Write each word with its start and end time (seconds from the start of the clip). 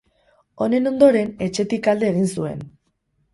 Honen 0.65 0.89
ondoren, 0.91 1.29
etxetik 1.49 1.91
alde 1.93 2.09
egin 2.13 2.27
zuen. 2.39 2.65